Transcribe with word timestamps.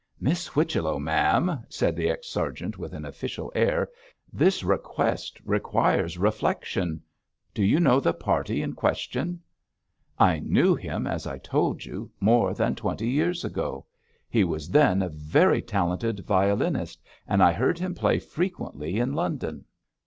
'Miss 0.19 0.47
Whichello, 0.47 0.97
ma'am,' 0.97 1.63
said 1.69 1.95
the 1.95 2.09
ex 2.09 2.27
sergeant 2.27 2.75
with 2.79 2.91
an 2.91 3.05
official 3.05 3.51
air, 3.53 3.87
'this 4.33 4.63
request 4.63 5.39
requires 5.45 6.17
reflection. 6.17 7.03
Do 7.53 7.63
you 7.63 7.79
know 7.79 7.99
the 7.99 8.11
party 8.15 8.63
in 8.63 8.73
question?' 8.73 9.41
'I 10.17 10.39
knew 10.39 10.73
him, 10.73 11.05
as 11.05 11.27
I 11.27 11.37
told 11.37 11.85
you, 11.85 12.09
more 12.19 12.55
than 12.55 12.73
twenty 12.73 13.09
years 13.11 13.45
ago. 13.45 13.85
He 14.27 14.43
was 14.43 14.69
then 14.71 15.03
a 15.03 15.09
very 15.09 15.61
talented 15.61 16.21
violinist, 16.21 16.99
and 17.27 17.43
I 17.43 17.53
heard 17.53 17.77
him 17.77 17.93
play 17.93 18.17
frequently 18.17 18.97
in 18.97 19.13
London.' 19.13 19.65